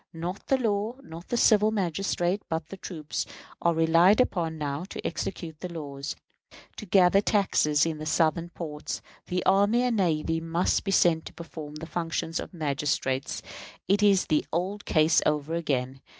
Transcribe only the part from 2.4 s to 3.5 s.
but troops,